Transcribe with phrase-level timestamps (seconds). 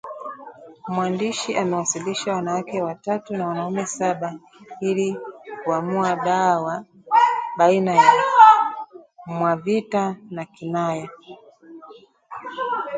[0.93, 4.39] Mwandishi amewasilisha wanawake watatu na wanaume saba
[4.81, 5.17] ili
[5.63, 6.85] kuamua daawa
[7.57, 8.11] baina ya
[9.25, 11.09] Mwavita na Kinaya